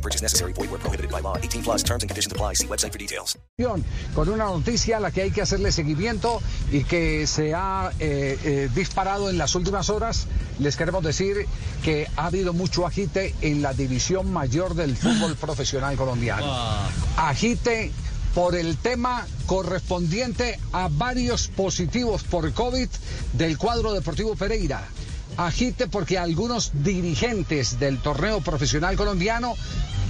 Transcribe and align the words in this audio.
No 0.00 0.02
purchase 0.02 0.22
necessary. 0.22 0.54
Void 0.54 0.70
where 0.70 0.80
prohibited 0.80 1.10
by 1.10 1.20
law. 1.20 1.36
18 1.36 1.62
plus 1.62 1.82
terms 1.82 2.02
and 2.02 2.08
conditions 2.08 2.32
apply. 2.32 2.54
See 2.54 2.66
website 2.66 2.92
for 2.92 2.98
details. 2.98 3.36
Con 4.14 4.28
una 4.30 4.44
noticia 4.44 4.96
a 4.96 5.00
la 5.00 5.10
que 5.10 5.20
hay 5.20 5.30
que 5.30 5.42
hacerle 5.42 5.72
seguimiento 5.72 6.40
y 6.72 6.84
que 6.84 7.26
se 7.26 7.52
ha 7.52 7.90
eh, 7.98 8.38
eh, 8.42 8.70
disparado 8.74 9.28
en 9.28 9.36
las 9.36 9.54
últimas 9.54 9.90
horas, 9.90 10.26
les 10.58 10.76
queremos 10.76 11.04
decir 11.04 11.46
que 11.84 12.08
ha 12.16 12.26
habido 12.26 12.54
mucho 12.54 12.86
agite 12.86 13.34
en 13.42 13.60
la 13.60 13.74
división 13.74 14.32
mayor 14.32 14.74
del 14.74 14.96
fútbol 14.96 15.36
profesional 15.36 15.96
colombiano. 15.96 16.46
Agite 17.18 17.92
por 18.34 18.54
el 18.54 18.78
tema 18.78 19.26
correspondiente 19.44 20.58
a 20.72 20.88
varios 20.90 21.48
positivos 21.48 22.22
por 22.22 22.50
COVID 22.54 22.88
del 23.34 23.58
cuadro 23.58 23.92
deportivo 23.92 24.34
Pereira 24.34 24.88
agite 25.36 25.86
porque 25.86 26.18
algunos 26.18 26.72
dirigentes 26.74 27.78
del 27.78 27.98
torneo 27.98 28.40
profesional 28.40 28.96
colombiano, 28.96 29.54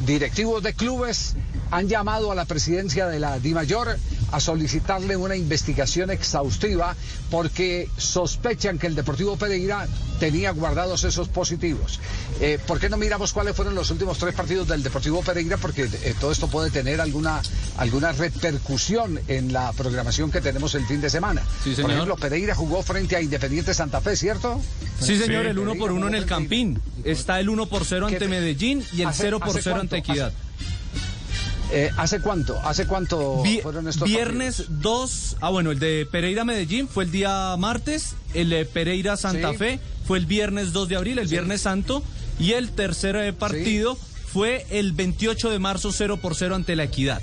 directivos 0.07 0.63
de 0.63 0.75
clubes, 0.75 1.35
han 1.71 1.89
llamado 1.89 2.33
a 2.33 2.35
la 2.35 2.45
presidencia 2.45 3.07
de 3.07 3.21
la 3.21 3.39
DIMAYOR 3.39 3.97
a 4.33 4.41
solicitarle 4.41 5.17
una 5.17 5.37
investigación 5.37 6.11
exhaustiva 6.11 6.95
porque 7.31 7.89
sospechan 7.97 8.79
que 8.79 8.87
el 8.87 8.95
Deportivo 8.95 9.37
Pereira 9.37 9.87
tenía 10.19 10.51
guardados 10.53 11.05
esos 11.05 11.29
positivos. 11.29 11.99
Eh, 12.41 12.59
¿Por 12.67 12.79
qué 12.79 12.89
no 12.89 12.97
miramos 12.97 13.33
cuáles 13.33 13.57
fueron 13.57 13.75
los 13.75 13.91
últimos 13.91 14.19
tres 14.19 14.35
partidos 14.35 14.69
del 14.69 14.83
Deportivo 14.83 15.23
Pereira? 15.23 15.57
Porque 15.57 15.85
eh, 15.85 16.15
todo 16.21 16.33
esto 16.33 16.49
puede 16.49 16.71
tener 16.71 17.01
alguna, 17.01 17.41
alguna 17.79 18.13
repercusión 18.13 19.19
en 19.29 19.53
la 19.53 19.73
programación 19.73 20.31
que 20.31 20.41
tenemos 20.41 20.75
el 20.75 20.87
fin 20.87 21.01
de 21.01 21.11
semana. 21.11 21.43
Sí, 21.65 21.71
Por 21.71 21.77
señor. 21.77 21.91
ejemplo, 21.93 22.17
Pereira 22.17 22.55
jugó 22.55 22.83
frente 22.83 23.17
a 23.17 23.23
Independiente 23.23 23.73
Santa 23.75 24.01
Fe, 24.01 24.17
¿cierto? 24.17 24.61
Sí, 25.01 25.19
señor, 25.19 25.47
el 25.47 25.59
1 25.59 25.75
por 25.77 25.93
1 25.93 26.09
en 26.09 26.15
el 26.15 26.27
Campín. 26.27 26.81
Está 27.05 27.41
el 27.41 27.49
1 27.49 27.67
por 27.67 27.85
0 27.85 28.07
ante 28.07 28.19
¿Qué- 28.19 28.29
Medellín 28.29 28.85
y 28.93 29.03
el 29.03 29.09
hace- 29.09 29.23
0 29.25 29.39
por 29.41 29.49
hace 29.51 29.63
0 29.63 29.77
cuánto? 29.77 29.97
ante 29.97 30.11
Equidad. 30.11 30.33
Eh, 31.73 31.91
¿Hace 31.97 32.21
cuánto? 32.21 32.59
¿Hace 32.65 32.87
cuánto 32.87 33.43
Vi- 33.43 33.61
fueron 33.61 33.87
estos 33.89 34.09
viernes 34.09 34.57
partidos? 34.57 34.83
2, 34.83 35.37
ah 35.41 35.51
bueno, 35.51 35.71
el 35.71 35.79
de 35.79 36.07
Pereira 36.11 36.45
Medellín 36.45 36.89
fue 36.89 37.05
el 37.05 37.13
día 37.13 37.55
martes, 37.59 38.15
el 38.35 38.51
de 38.51 38.65
Pereira 38.65 39.17
Santa 39.17 39.53
Sí. 39.53 39.57
Fe 39.59 39.81
fue 40.07 40.19
el 40.19 40.27
viernes 40.27 40.73
2 40.73 40.89
de 40.89 40.97
abril, 40.97 41.19
el 41.19 41.29
viernes 41.29 41.61
santo, 41.63 42.03
y 42.39 42.53
el 42.53 42.71
tercer 42.71 43.15
eh, 43.17 43.33
partido 43.33 43.97
fue 44.33 44.67
el 44.71 44.93
28 44.93 45.51
de 45.51 45.59
marzo 45.59 45.93
0 45.93 46.17
por 46.21 46.35
0 46.35 46.55
ante 46.57 46.75
la 46.77 46.85
Equidad. 46.85 47.21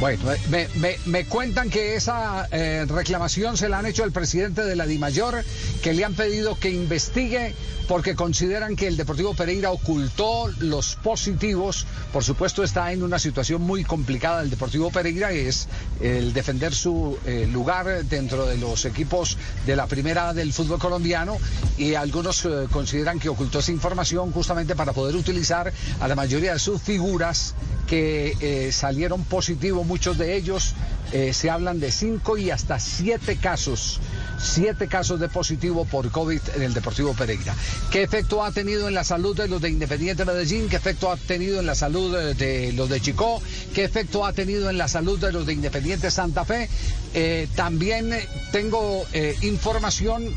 Bueno, 0.00 0.24
me, 0.50 0.68
me- 1.06 1.24
cuentan 1.26 1.70
que 1.70 1.94
esa 1.94 2.48
eh, 2.50 2.84
reclamación 2.86 3.56
se 3.56 3.68
la 3.68 3.78
han 3.78 3.86
hecho 3.86 4.02
al 4.04 4.12
presidente 4.12 4.62
de 4.64 4.76
la 4.76 4.86
DIMAYOR, 4.86 5.44
que 5.82 5.92
le 5.94 6.04
han 6.04 6.14
pedido 6.14 6.58
que 6.58 6.70
investigue 6.70 7.54
porque 7.88 8.14
consideran 8.14 8.76
que 8.76 8.86
el 8.86 8.96
Deportivo 8.96 9.34
Pereira 9.34 9.70
ocultó 9.70 10.48
los 10.58 10.96
positivos. 10.96 11.86
Por 12.12 12.24
supuesto, 12.24 12.62
está 12.64 12.92
en 12.92 13.02
una 13.02 13.18
situación 13.18 13.62
muy 13.62 13.84
complicada 13.84 14.42
el 14.42 14.50
Deportivo 14.50 14.90
Pereira, 14.90 15.32
es 15.32 15.68
el 16.00 16.32
defender 16.32 16.74
su 16.74 17.16
eh, 17.24 17.46
lugar 17.50 18.04
dentro 18.04 18.46
de 18.46 18.56
los 18.58 18.84
equipos 18.86 19.38
de 19.64 19.76
la 19.76 19.86
primera 19.86 20.34
del 20.34 20.52
fútbol 20.52 20.78
colombiano 20.80 21.36
y 21.78 21.94
algunos 21.94 22.44
eh, 22.44 22.66
consideran 22.70 23.18
que 23.20 23.28
ocultó 23.28 23.60
esa 23.60 23.70
información 23.72 24.32
justamente 24.32 24.74
para 24.74 24.92
poder 24.92 25.14
utilizar 25.16 25.72
a 26.00 26.08
la 26.08 26.14
mayoría 26.14 26.54
de 26.54 26.58
sus 26.58 26.82
figuras 26.82 27.54
que 27.86 28.36
eh, 28.40 28.72
salieron 28.72 29.24
positivos, 29.24 29.86
muchos 29.86 30.18
de 30.18 30.36
ellos 30.36 30.74
eh, 31.12 31.32
se 31.32 31.50
hablan 31.50 31.80
de 31.80 31.92
cinco 31.92 32.38
y 32.38 32.50
hasta 32.50 32.80
siete 32.80 33.36
casos, 33.36 34.00
siete 34.38 34.88
casos 34.88 35.20
de 35.20 35.28
positivo 35.28 35.84
por 35.84 36.10
COVID 36.10 36.40
en 36.56 36.62
el 36.62 36.74
Deportivo 36.74 37.14
Pereira. 37.14 37.54
¿Qué 37.90 38.02
efecto 38.02 38.42
ha 38.42 38.50
tenido 38.52 38.88
en 38.88 38.94
la 38.94 39.04
salud 39.04 39.36
de 39.36 39.46
los 39.46 39.60
de 39.60 39.68
Independiente 39.68 40.24
Medellín? 40.24 40.68
¿Qué 40.68 40.76
efecto 40.76 41.12
ha 41.12 41.16
tenido 41.16 41.60
en 41.60 41.66
la 41.66 41.74
salud 41.74 42.34
de, 42.34 42.72
los 42.72 42.88
de 42.88 43.00
Chicó? 43.00 43.40
¿Qué 43.74 43.84
efecto 43.84 44.24
ha 44.26 44.32
tenido 44.32 44.70
en 44.70 44.78
la 44.78 44.88
salud 44.88 45.18
de 45.20 45.30
los 45.30 45.46
de 45.46 45.52
Independiente 45.52 46.10
Santa 46.10 46.44
Fe? 46.44 46.68
Eh, 47.14 47.48
también 47.54 48.12
tengo 48.50 49.04
información 49.42 50.34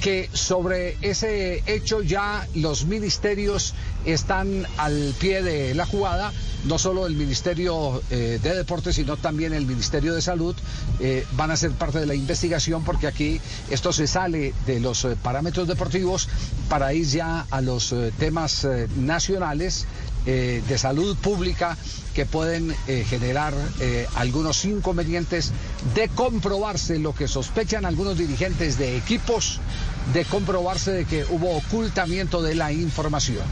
que 0.00 0.30
sobre 0.32 0.96
ese 1.02 1.64
hecho 1.66 2.00
ya 2.00 2.46
los 2.54 2.84
ministerios 2.84 3.74
están 4.04 4.64
al 4.76 5.12
pie 5.18 5.42
de 5.42 5.74
la 5.74 5.86
jugada, 5.86 6.32
no 6.64 6.78
solo 6.78 7.06
el 7.06 7.14
Ministerio 7.14 8.02
eh, 8.10 8.38
de 8.42 8.54
Deportes, 8.54 8.96
sino 8.96 9.16
también 9.16 9.52
el 9.52 9.66
Ministerio 9.66 10.14
de 10.14 10.22
Salud 10.22 10.54
eh, 11.00 11.26
van 11.32 11.50
a 11.50 11.56
ser 11.56 11.72
parte 11.72 12.00
de 12.00 12.06
la 12.06 12.14
investigación 12.14 12.84
porque 12.84 13.06
aquí 13.06 13.40
esto 13.70 13.92
se 13.92 14.06
sale 14.06 14.54
de 14.66 14.80
los 14.80 15.04
eh, 15.04 15.16
parámetros 15.22 15.68
deportivos 15.68 16.28
para 16.68 16.92
ir 16.92 17.06
ya 17.06 17.46
a 17.50 17.60
los 17.60 17.94
temas 18.18 18.66
nacionales 18.96 19.86
de 20.24 20.76
salud 20.76 21.16
pública 21.18 21.76
que 22.12 22.26
pueden 22.26 22.74
generar 23.08 23.54
algunos 24.16 24.64
inconvenientes 24.64 25.52
de 25.94 26.08
comprobarse 26.08 26.98
lo 26.98 27.14
que 27.14 27.28
sospechan 27.28 27.84
algunos 27.84 28.18
dirigentes 28.18 28.76
de 28.76 28.96
equipos, 28.96 29.60
de 30.12 30.24
comprobarse 30.24 30.90
de 30.90 31.04
que 31.04 31.24
hubo 31.30 31.56
ocultamiento 31.56 32.42
de 32.42 32.56
la 32.56 32.72
información. 32.72 33.44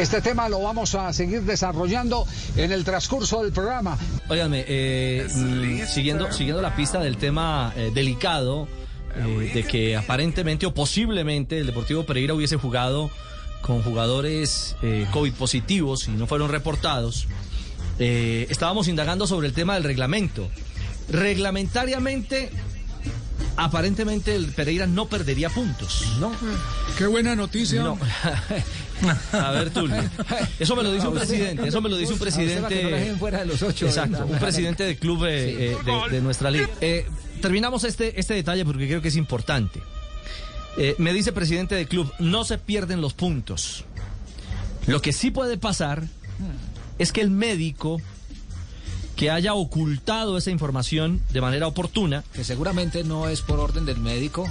Este 0.00 0.22
tema 0.22 0.48
lo 0.48 0.62
vamos 0.62 0.94
a 0.94 1.12
seguir 1.12 1.42
desarrollando 1.42 2.26
en 2.56 2.72
el 2.72 2.84
transcurso 2.84 3.42
del 3.42 3.52
programa. 3.52 3.98
Óigame, 4.30 4.64
eh, 4.66 5.28
mm, 5.28 5.86
siguiendo, 5.86 6.32
siguiendo 6.32 6.62
la 6.62 6.74
pista 6.74 7.00
del 7.00 7.18
tema 7.18 7.74
eh, 7.76 7.90
delicado 7.92 8.66
eh, 9.14 9.50
de 9.52 9.62
que 9.64 9.98
aparentemente 9.98 10.64
o 10.64 10.72
posiblemente 10.72 11.58
el 11.58 11.66
Deportivo 11.66 12.06
Pereira 12.06 12.32
hubiese 12.32 12.56
jugado 12.56 13.10
con 13.60 13.82
jugadores 13.82 14.74
eh, 14.80 15.06
COVID 15.12 15.34
positivos 15.34 16.08
y 16.08 16.12
no 16.12 16.26
fueron 16.26 16.48
reportados, 16.48 17.26
eh, 17.98 18.46
estábamos 18.48 18.88
indagando 18.88 19.26
sobre 19.26 19.48
el 19.48 19.52
tema 19.52 19.74
del 19.74 19.84
reglamento. 19.84 20.48
Reglamentariamente, 21.10 22.50
aparentemente 23.56 24.34
el 24.34 24.46
Pereira 24.46 24.86
no 24.86 25.08
perdería 25.08 25.50
puntos, 25.50 26.06
¿no? 26.20 26.32
Qué 26.96 27.06
buena 27.06 27.36
noticia. 27.36 27.82
No. 27.82 27.98
A 29.32 29.50
ver, 29.50 29.70
Tulio. 29.70 29.96
Eso 30.58 30.76
me 30.76 30.82
lo 30.82 30.92
dice 30.92 31.08
un 31.08 31.14
presidente, 31.14 31.68
eso 31.68 31.80
me 31.80 31.88
lo 31.88 31.96
dice 31.96 32.12
un 32.12 32.18
presidente. 32.18 33.14
fuera 33.18 33.40
de 33.40 33.46
los 33.46 33.62
ocho. 33.62 33.86
Exacto, 33.86 34.26
un 34.26 34.38
presidente 34.38 34.84
de 34.84 34.96
club 34.96 35.24
eh, 35.24 35.72
eh, 35.72 35.76
de, 35.84 36.16
de 36.16 36.20
nuestra 36.22 36.50
liga. 36.50 36.68
Eh, 36.80 37.06
terminamos 37.40 37.84
este, 37.84 38.18
este 38.18 38.34
detalle 38.34 38.64
porque 38.64 38.86
creo 38.86 39.00
que 39.02 39.08
es 39.08 39.16
importante. 39.16 39.80
Me 40.98 41.12
dice 41.12 41.32
presidente 41.32 41.74
de 41.74 41.86
club, 41.86 42.10
no 42.18 42.44
se 42.44 42.56
pierden 42.56 43.00
los 43.00 43.12
puntos. 43.12 43.84
Lo 44.86 45.02
que 45.02 45.12
sí 45.12 45.30
puede 45.30 45.58
pasar 45.58 46.04
es 46.98 47.12
que 47.12 47.20
el 47.20 47.30
médico 47.30 48.00
que 49.16 49.30
haya 49.30 49.52
ocultado 49.52 50.38
esa 50.38 50.50
información 50.50 51.20
de 51.30 51.42
manera 51.42 51.66
oportuna, 51.66 52.24
Que 52.32 52.42
seguramente 52.42 53.04
no 53.04 53.28
es 53.28 53.42
por 53.42 53.60
orden 53.60 53.84
del 53.84 53.98
médico, 53.98 54.48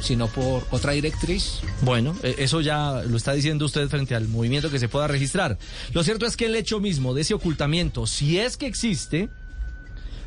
sino 0.00 0.28
por 0.28 0.66
otra 0.70 0.92
directriz. 0.92 1.60
Bueno, 1.82 2.16
eh, 2.22 2.36
eso 2.38 2.60
ya 2.60 3.02
lo 3.06 3.16
está 3.16 3.32
diciendo 3.32 3.66
usted 3.66 3.88
frente 3.88 4.14
al 4.14 4.28
movimiento 4.28 4.70
que 4.70 4.78
se 4.78 4.88
pueda 4.88 5.06
registrar. 5.06 5.58
Lo 5.92 6.02
cierto 6.02 6.26
es 6.26 6.36
que 6.36 6.46
el 6.46 6.56
hecho 6.56 6.80
mismo 6.80 7.14
de 7.14 7.22
ese 7.22 7.34
ocultamiento, 7.34 8.06
si 8.06 8.38
es 8.38 8.56
que 8.56 8.66
existe, 8.66 9.28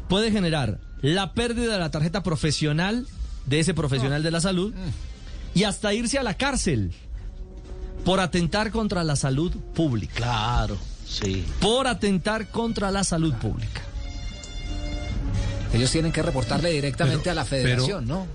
puede 0.09 0.31
generar 0.31 0.79
la 1.01 1.33
pérdida 1.33 1.73
de 1.73 1.79
la 1.79 1.91
tarjeta 1.91 2.23
profesional 2.23 3.07
de 3.45 3.59
ese 3.59 3.73
profesional 3.73 4.23
de 4.23 4.31
la 4.31 4.39
salud 4.41 4.73
y 5.53 5.63
hasta 5.63 5.93
irse 5.93 6.17
a 6.17 6.23
la 6.23 6.35
cárcel 6.35 6.93
por 8.05 8.19
atentar 8.19 8.71
contra 8.71 9.03
la 9.03 9.15
salud 9.15 9.51
pública. 9.73 10.13
Claro, 10.15 10.77
sí. 11.07 11.43
Por 11.59 11.87
atentar 11.87 12.49
contra 12.49 12.91
la 12.91 13.03
salud 13.03 13.33
pública. 13.35 13.81
Ellos 15.73 15.89
tienen 15.91 16.11
que 16.11 16.21
reportarle 16.21 16.69
directamente 16.71 17.23
Pero- 17.23 17.31
a 17.31 17.35
la 17.35 17.45
federación, 17.45 18.05
¿no? 18.05 18.27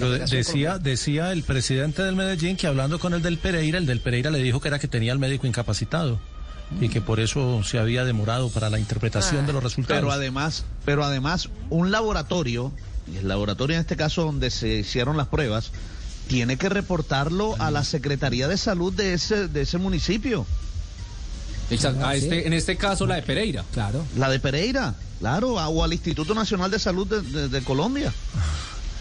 Pero 0.00 0.10
de- 0.10 0.18
decía, 0.26 0.78
decía 0.78 1.32
el 1.32 1.42
presidente 1.42 2.02
del 2.02 2.16
Medellín 2.16 2.56
que 2.56 2.66
hablando 2.66 2.98
con 2.98 3.14
el 3.14 3.22
del 3.22 3.38
Pereira, 3.38 3.78
el 3.78 3.86
del 3.86 4.00
Pereira 4.00 4.30
le 4.30 4.38
dijo 4.38 4.60
que 4.60 4.68
era 4.68 4.78
que 4.78 4.88
tenía 4.88 5.12
el 5.12 5.18
médico 5.18 5.46
incapacitado 5.46 6.18
y 6.80 6.88
que 6.88 7.00
por 7.00 7.20
eso 7.20 7.62
se 7.62 7.78
había 7.78 8.04
demorado 8.04 8.48
para 8.50 8.70
la 8.70 8.78
interpretación 8.78 9.46
de 9.46 9.52
los 9.52 9.62
resultados. 9.62 10.00
Pero 10.00 10.10
además, 10.12 10.64
pero 10.84 11.04
además, 11.04 11.48
un 11.70 11.90
laboratorio, 11.90 12.72
y 13.12 13.18
el 13.18 13.28
laboratorio 13.28 13.76
en 13.76 13.80
este 13.80 13.96
caso 13.96 14.22
donde 14.24 14.50
se 14.50 14.68
hicieron 14.76 15.16
las 15.16 15.28
pruebas, 15.28 15.70
tiene 16.26 16.56
que 16.56 16.68
reportarlo 16.70 17.54
a 17.60 17.70
la 17.70 17.84
Secretaría 17.84 18.48
de 18.48 18.56
Salud 18.56 18.92
de 18.94 19.12
ese, 19.12 19.46
de 19.48 19.60
ese 19.60 19.76
municipio. 19.78 20.46
Exacto. 21.70 22.04
A 22.04 22.10
Ah, 22.10 22.14
este, 22.16 22.46
en 22.46 22.52
este 22.52 22.76
caso, 22.76 23.06
la 23.06 23.16
de 23.16 23.22
Pereira. 23.22 23.64
Claro. 23.72 24.04
La 24.16 24.28
de 24.30 24.38
Pereira, 24.40 24.94
claro, 25.20 25.54
o 25.54 25.84
al 25.84 25.92
Instituto 25.92 26.34
Nacional 26.34 26.70
de 26.70 26.78
Salud 26.78 27.06
de, 27.06 27.20
de- 27.22 27.48
de 27.48 27.62
Colombia. 27.62 28.12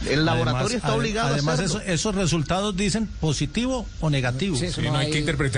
El 0.10 0.26
laboratorio 0.26 0.78
está 0.78 0.94
obligado 0.96 1.34
además, 1.34 1.60
a 1.60 1.64
hacerlo. 1.64 1.82
eso- 1.82 1.92
esos 1.94 2.16
resultados 2.16 2.76
dicen 2.76 3.08
positivo 3.20 3.86
o 4.00 4.10
negativo. 4.10 4.56
Sí, 4.58 4.66
eso 4.66 4.82
no 4.82 4.96
hay- 4.98 5.12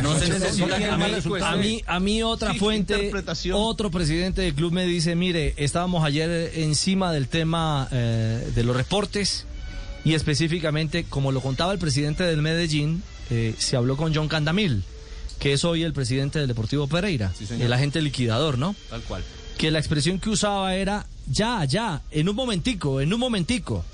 No 0.03 0.19
se 0.19 0.27
necesita. 0.29 0.75
a, 0.75 0.79
mí, 0.79 1.25
a 1.41 1.55
mí- 1.57 1.83
a 1.87 1.99
mí 1.99 2.23
otra 2.23 2.53
Sí, 2.53 2.59
fuente, 2.59 3.11
otro 3.53 3.91
presidente 3.91 4.41
del 4.41 4.53
club 4.53 4.71
me 4.73 4.85
dice, 4.85 5.15
mire, 5.15 5.53
estábamos 5.57 6.03
ayer 6.05 6.51
encima 6.55 7.11
del 7.11 7.27
tema 7.27 7.87
eh, 7.91 8.51
de 8.53 8.63
los 8.63 8.75
reportes 8.75 9.45
y 10.03 10.13
específicamente, 10.13 11.05
como 11.05 11.31
lo 11.31 11.41
contaba 11.41 11.71
el 11.73 11.79
presidente 11.79 12.23
del 12.23 12.41
Medellín, 12.41 13.01
eh, 13.31 13.55
se 13.57 13.75
habló 13.75 13.97
con 13.97 14.13
John 14.13 14.27
Candamil, 14.27 14.83
que 15.39 15.53
es 15.53 15.65
hoy 15.65 15.83
el 15.83 15.93
presidente 15.93 16.39
del 16.39 16.47
Deportivo 16.47 16.87
Pereira, 16.87 17.31
Sí, 17.37 17.45
señor. 17.47 17.65
el 17.65 17.73
agente 17.73 18.01
liquidador, 18.01 18.57
¿no? 18.57 18.75
Tal 18.89 19.01
cual. 19.01 19.23
que 19.57 19.71
la 19.71 19.79
expresión 19.79 20.19
que 20.19 20.29
usaba 20.29 20.75
era 20.75 21.07
ya, 21.31 21.63
ya, 21.63 22.01
en 22.11 22.27
un 22.27 22.35
momentico, 22.35 22.99
en 22.99 23.13
un 23.13 23.19
momentico. 23.21 23.85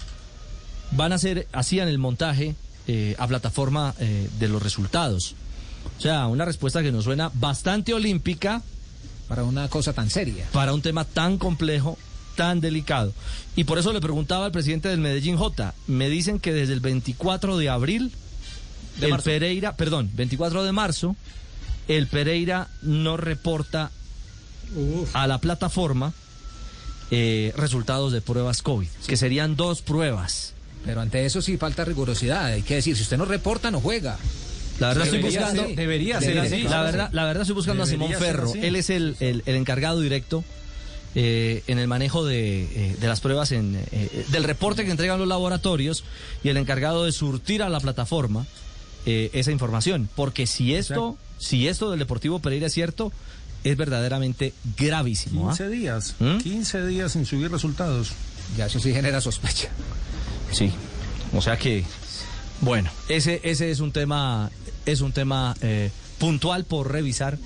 Van 0.91 1.11
a 1.11 1.15
hacer, 1.15 1.47
hacían 1.53 1.87
el 1.87 1.97
montaje 1.97 2.55
eh, 2.87 3.15
a 3.17 3.27
plataforma 3.27 3.93
eh, 3.99 4.29
de 4.39 4.47
los 4.47 4.61
resultados. 4.61 5.35
O 5.97 6.01
sea, 6.01 6.27
una 6.27 6.45
respuesta 6.45 6.81
que 6.81 6.91
nos 6.91 7.05
suena 7.05 7.31
bastante 7.33 7.93
olímpica 7.93 8.61
Para 9.27 9.43
una 9.43 9.67
cosa 9.67 9.93
tan 9.93 10.09
seria. 10.09 10.45
para 10.51 10.73
un 10.73 10.81
tema 10.81 11.05
tan 11.05 11.37
complejo, 11.37 11.97
tan 12.35 12.59
delicado. 12.59 13.13
Y 13.55 13.63
por 13.63 13.77
eso 13.77 13.93
le 13.93 14.01
preguntaba 14.01 14.45
al 14.45 14.51
presidente 14.51 14.89
del 14.89 14.99
Medellín 14.99 15.37
J. 15.37 15.73
Me 15.87 16.09
dicen 16.09 16.39
que 16.39 16.53
desde 16.53 16.73
el 16.73 16.79
24 16.81 17.57
de 17.57 17.69
abril, 17.69 18.11
De 18.99 19.05
el 19.05 19.11
marzo. 19.11 19.25
Pereira, 19.25 19.75
perdón, 19.75 20.09
24 20.13 20.63
de 20.63 20.71
marzo, 20.71 21.15
el 21.87 22.07
Pereira 22.07 22.67
no 22.81 23.17
reporta 23.17 23.91
a 25.13 25.27
la 25.27 25.37
plataforma 25.39 26.13
eh, 27.09 27.53
resultados 27.57 28.11
de 28.13 28.21
pruebas 28.21 28.61
COVID, 28.61 28.87
que 29.07 29.17
serían 29.17 29.55
dos 29.55 29.81
pruebas. 29.81 30.53
Pero 30.85 31.01
ante 31.01 31.25
eso 31.25 31.41
sí 31.41 31.57
falta 31.57 31.85
rigurosidad. 31.85 32.45
Hay 32.45 32.63
que 32.63 32.75
decir, 32.75 32.95
si 32.95 33.03
usted 33.03 33.17
no 33.17 33.25
reporta, 33.25 33.69
no 33.71 33.79
juega. 33.81 34.17
La 34.79 34.87
verdad 34.89 35.03
estoy 35.05 35.19
Debería 35.19 35.39
buscando. 35.41 35.67
ser, 35.67 35.75
debería 35.75 36.19
ser 36.21 36.39
así. 36.39 36.63
La 36.63 36.81
verdad, 36.81 37.09
la 37.11 37.25
verdad 37.25 37.41
estoy 37.43 37.55
buscando 37.55 37.83
a 37.83 37.85
Simón 37.85 38.11
Ferro. 38.13 38.51
Él 38.55 38.75
es 38.75 38.89
el, 38.89 39.15
el- 39.19 39.43
el 39.45 39.55
encargado 39.55 39.99
directo 40.01 40.43
eh, 41.13 41.61
en 41.67 41.77
el 41.77 41.87
manejo 41.87 42.25
de, 42.25 42.63
eh, 42.63 42.95
de 42.99 43.07
las 43.07 43.19
pruebas 43.19 43.51
en, 43.51 43.75
eh, 43.91 44.25
del 44.29 44.43
reporte 44.43 44.83
que 44.85 44.91
entregan 44.91 45.19
los 45.19 45.27
laboratorios 45.27 46.03
y 46.43 46.49
el 46.49 46.57
encargado 46.57 47.05
de 47.05 47.11
surtir 47.11 47.61
a 47.63 47.69
la 47.69 47.79
plataforma 47.79 48.45
esa 49.05 49.51
información. 49.51 50.09
Porque 50.15 50.45
si 50.47 50.73
esto, 50.75 51.17
si 51.39 51.67
esto 51.67 51.89
del 51.89 51.99
Deportivo 51.99 52.39
Pereira 52.39 52.67
es 52.67 52.73
cierto, 52.73 53.11
es 53.63 53.75
verdaderamente 53.75 54.53
gravísimo. 54.77 55.49
¿ah? 55.49 55.55
15 55.57 55.69
días. 55.69 56.15
¿Mm? 56.19 56.37
15 56.37 56.85
días 56.87 57.11
sin 57.11 57.25
subir 57.25 57.51
resultados. 57.51 58.11
Ya 58.57 58.65
eso 58.67 58.79
sí 58.79 58.93
genera 58.93 59.19
sospecha. 59.21 59.69
Sí. 60.51 60.71
O 61.33 61.41
sea 61.41 61.57
que, 61.57 61.83
bueno, 62.61 62.89
ese, 63.09 63.39
ese 63.43 63.71
es 63.71 63.79
un 63.79 63.91
tema, 63.91 64.51
es 64.85 65.01
un 65.01 65.11
tema 65.11 65.55
eh, 65.61 65.91
puntual 66.19 66.65
por 66.65 66.91
revisar 66.91 67.37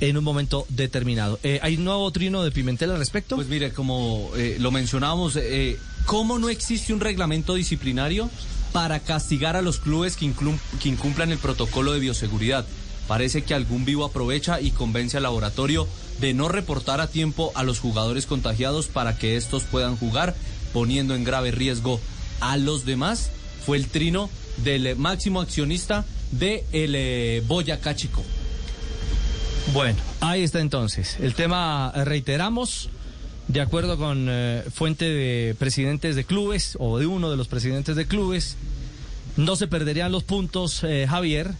en 0.00 0.16
un 0.16 0.24
momento 0.24 0.64
determinado. 0.68 1.38
Eh, 1.42 1.60
¿Hay 1.62 1.76
un 1.76 1.84
nuevo 1.84 2.10
trino 2.10 2.42
de 2.42 2.50
Pimentel 2.50 2.90
al 2.90 2.98
respecto? 2.98 3.36
Pues 3.36 3.48
mire, 3.48 3.72
como 3.72 4.30
eh, 4.36 4.56
lo 4.60 4.70
mencionábamos, 4.70 5.38
¿cómo 6.06 6.38
no 6.38 6.48
existe 6.48 6.92
un 6.92 7.00
reglamento 7.00 7.54
disciplinario 7.54 8.30
para 8.72 9.00
castigar 9.00 9.56
a 9.56 9.62
los 9.62 9.78
clubes 9.78 10.16
que, 10.16 10.32
que 10.80 10.88
incumplan 10.88 11.32
el 11.32 11.38
protocolo 11.38 11.92
de 11.92 12.00
bioseguridad? 12.00 12.64
Parece 13.08 13.42
que 13.42 13.54
algún 13.54 13.84
vivo 13.84 14.04
aprovecha 14.04 14.60
y 14.60 14.70
convence 14.70 15.16
al 15.16 15.22
laboratorio 15.22 15.88
de 16.20 16.34
no 16.34 16.48
reportar 16.48 17.00
a 17.00 17.08
tiempo 17.08 17.52
a 17.54 17.62
los 17.62 17.80
jugadores 17.80 18.26
contagiados 18.26 18.86
para 18.86 19.16
que 19.16 19.36
estos 19.36 19.64
puedan 19.64 19.96
jugar, 19.96 20.36
poniendo 20.72 21.14
en 21.14 21.24
grave 21.24 21.50
riesgo 21.50 22.00
a 22.40 22.56
los 22.56 22.84
demás. 22.84 23.30
Fue 23.64 23.76
el 23.76 23.88
trino 23.88 24.30
del 24.58 24.96
máximo 24.96 25.40
accionista 25.40 26.04
de 26.32 26.64
el 26.72 26.94
eh, 26.94 27.42
Boyacá 27.46 27.94
Chico. 27.94 28.24
Bueno, 29.72 29.98
ahí 30.20 30.42
está 30.42 30.60
entonces. 30.60 31.16
El 31.20 31.34
tema, 31.34 31.92
eh, 31.94 32.04
reiteramos, 32.04 32.88
de 33.48 33.60
acuerdo 33.60 33.98
con 33.98 34.26
eh, 34.30 34.64
fuente 34.72 35.04
de 35.04 35.54
presidentes 35.58 36.16
de 36.16 36.24
clubes 36.24 36.76
o 36.80 36.98
de 36.98 37.06
uno 37.06 37.30
de 37.30 37.36
los 37.36 37.48
presidentes 37.48 37.94
de 37.94 38.06
clubes, 38.06 38.56
no 39.36 39.56
se 39.56 39.68
perderían 39.68 40.10
los 40.10 40.24
puntos, 40.24 40.82
eh, 40.84 41.06
Javier, 41.08 41.52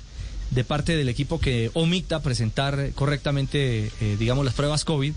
de 0.51 0.65
parte 0.65 0.97
del 0.97 1.11
equipo 1.11 1.39
que 1.39 1.71
omita 1.75 2.23
presentar 2.23 2.93
correctamente, 2.95 3.93
digamos, 4.19 4.47
las 4.47 4.55
pruebas 4.55 4.87
COVID, 4.87 5.13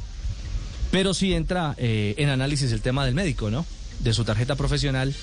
pero 0.92 1.14
sí 1.14 1.34
entra 1.34 1.74
en 1.78 2.28
análisis 2.28 2.74
el 2.74 2.82
tema 2.82 3.06
del 3.06 3.16
médico, 3.16 3.50
¿no? 3.50 3.66
De 4.02 4.14
su 4.14 4.26
tarjeta 4.26 4.58
profesional 4.58 5.16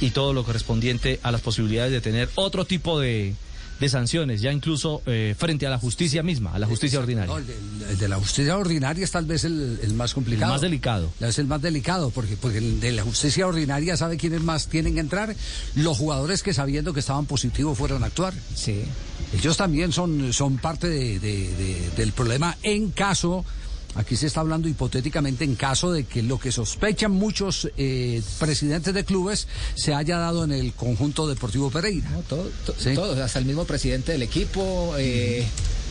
y 0.00 0.10
todo 0.10 0.32
lo 0.32 0.44
correspondiente 0.44 1.20
a 1.22 1.30
las 1.32 1.40
posibilidades 1.40 1.92
de 1.92 2.00
tener 2.00 2.28
otro 2.34 2.64
tipo 2.64 3.00
de, 3.00 3.34
de 3.80 3.88
sanciones, 3.88 4.40
ya 4.40 4.52
incluso 4.52 5.02
eh, 5.06 5.34
frente 5.38 5.66
a 5.66 5.70
la 5.70 5.78
justicia 5.78 6.22
misma, 6.22 6.52
a 6.54 6.58
la 6.58 6.66
justicia 6.66 6.98
ordinaria. 6.98 7.32
No, 7.32 7.38
el, 7.38 7.46
de, 7.46 7.54
el 7.90 7.98
de 7.98 8.08
la 8.08 8.16
justicia 8.16 8.56
ordinaria 8.56 9.04
es 9.04 9.10
tal 9.10 9.24
vez 9.26 9.44
el, 9.44 9.78
el 9.82 9.94
más 9.94 10.14
complicado. 10.14 10.52
El 10.52 10.54
más 10.54 10.60
delicado. 10.62 11.10
Es 11.20 11.38
el 11.38 11.46
más 11.46 11.60
delicado, 11.62 12.10
porque, 12.10 12.36
porque 12.36 12.58
el 12.58 12.80
de 12.80 12.92
la 12.92 13.02
justicia 13.02 13.46
ordinaria 13.46 13.96
sabe 13.96 14.16
quiénes 14.16 14.42
más 14.42 14.68
tienen 14.68 14.94
que 14.94 15.00
entrar. 15.00 15.34
Los 15.74 15.96
jugadores 15.98 16.42
que 16.42 16.52
sabiendo 16.54 16.92
que 16.92 17.00
estaban 17.00 17.26
positivos 17.26 17.76
fueron 17.78 18.02
a 18.02 18.06
actuar. 18.06 18.34
Sí. 18.54 18.82
Ellos 19.34 19.56
también 19.56 19.92
son, 19.92 20.32
son 20.32 20.56
parte 20.58 20.88
de- 20.88 21.18
de- 21.18 21.54
de- 21.56 21.90
del 21.96 22.12
problema 22.12 22.56
en 22.62 22.90
caso, 22.90 23.44
aquí 23.96 24.16
se 24.16 24.26
está 24.26 24.40
hablando 24.40 24.68
hipotéticamente, 24.68 25.44
en 25.44 25.54
caso 25.56 25.90
de 25.92 26.04
que 26.04 26.22
lo 26.22 26.38
que 26.38 26.52
sospechan 26.52 27.10
muchos 27.12 27.68
eh, 27.76 28.22
presidentes 28.38 28.94
de 28.94 29.04
clubes 29.04 29.48
se 29.74 29.94
haya 29.94 30.18
dado 30.18 30.44
en 30.44 30.52
el 30.52 30.72
conjunto 30.74 31.26
deportivo 31.26 31.70
Pereira. 31.70 32.08
No, 32.10 32.20
todo, 32.22 32.50
to- 32.64 32.74
Sí. 32.78 32.94
todo, 32.94 33.22
hasta 33.22 33.38
el 33.38 33.44
mismo 33.46 33.64
presidente 33.64 34.12
del 34.12 34.22
equipo, 34.22 34.94
eh, 34.98 35.44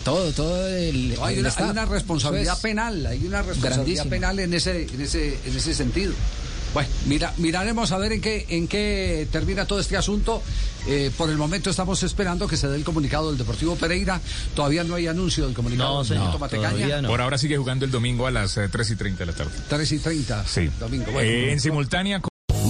todo, 0.03 0.31
todo 0.33 0.67
el. 0.67 1.15
No, 1.15 1.25
hay, 1.25 1.39
una, 1.39 1.53
hay 1.55 1.69
una 1.69 1.85
responsabilidad 1.85 2.55
es 2.55 2.61
penal, 2.61 3.05
hay 3.05 3.25
una 3.25 3.41
responsabilidad 3.41 4.05
grandísima. 4.05 4.09
penal 4.09 4.39
en 4.39 4.53
ese, 4.53 4.83
en 4.83 5.01
ese, 5.01 5.37
en 5.45 5.57
ese 5.57 5.73
sentido. 5.73 6.13
Bueno, 6.75 6.89
mira, 7.05 7.33
miraremos 7.37 7.91
a 7.93 7.97
ver 7.97 8.11
en 8.11 8.19
qué, 8.21 8.45
en 8.49 8.67
qué 8.67 9.27
termina 9.31 9.65
todo 9.65 9.79
este 9.79 9.95
asunto. 9.95 10.43
Eh, 10.87 11.09
por 11.17 11.29
el 11.29 11.37
momento 11.37 11.69
estamos 11.69 12.03
esperando 12.03 12.47
que 12.49 12.57
se 12.57 12.67
dé 12.67 12.75
el 12.75 12.83
comunicado 12.83 13.29
del 13.29 13.37
Deportivo 13.37 13.75
Pereira. 13.77 14.19
Todavía 14.53 14.83
no 14.83 14.95
hay 14.95 15.07
anuncio 15.07 15.45
del 15.45 15.55
comunicado 15.55 15.89
No, 15.93 15.97
del 15.99 16.07
señor, 16.09 16.33
Deportivo 16.33 16.61
Matecaña. 16.61 16.69
todavía 16.85 17.01
no. 17.01 17.07
Por 17.07 17.21
ahora 17.21 17.37
sigue 17.37 17.55
jugando 17.57 17.85
el 17.85 17.91
domingo 17.91 18.27
a 18.27 18.31
las 18.31 18.57
eh, 18.57 18.67
3 18.69 18.91
y 18.91 18.95
30 18.97 19.19
de 19.19 19.25
la 19.25 19.33
tarde. 19.37 19.51
3 19.69 19.91
y 19.93 19.99
30. 19.99 20.45
Sí. 20.45 20.69
Domingo. 20.79 21.11
Bueno, 21.13 21.21
Eh, 21.31 21.53
en 21.53 21.59
simultánea. 21.61 22.19